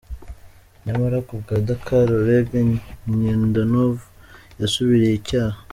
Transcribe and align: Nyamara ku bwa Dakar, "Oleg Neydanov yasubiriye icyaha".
Nyamara 0.83 1.17
ku 1.27 1.33
bwa 1.41 1.55
Dakar, 1.67 2.07
"Oleg 2.19 2.47
Neydanov 3.19 3.95
yasubiriye 4.61 5.13
icyaha". 5.19 5.59